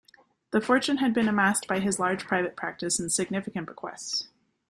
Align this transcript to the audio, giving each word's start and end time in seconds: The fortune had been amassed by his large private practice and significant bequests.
The 0.49 0.61
fortune 0.61 0.97
had 0.97 1.13
been 1.13 1.27
amassed 1.27 1.67
by 1.67 1.77
his 1.79 1.99
large 1.99 2.25
private 2.25 2.55
practice 2.55 2.97
and 2.99 3.11
significant 3.11 3.67
bequests. 3.67 4.29